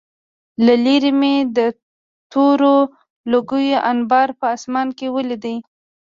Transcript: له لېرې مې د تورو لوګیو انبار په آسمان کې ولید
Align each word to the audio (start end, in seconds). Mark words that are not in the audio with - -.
له 0.65 0.73
لېرې 0.83 1.11
مې 1.19 1.35
د 1.57 1.59
تورو 2.31 2.75
لوګیو 3.31 3.83
انبار 3.91 4.29
په 4.39 4.45
آسمان 4.55 4.87
کې 4.97 5.07
ولید 5.15 5.45